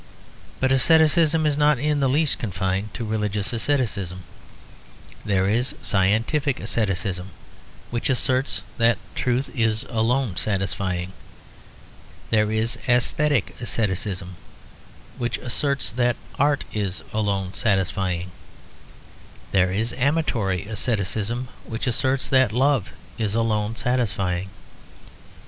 [0.59, 4.23] But asceticism is not in the least confined to religious asceticism:
[5.23, 7.29] there is scientific asceticism
[7.91, 11.13] which asserts that truth is alone satisfying:
[12.31, 14.37] there is æsthetic asceticism
[15.19, 18.31] which asserts that art is alone satisfying:
[19.51, 22.89] there is amatory asceticism which asserts that love
[23.19, 24.49] is alone satisfying.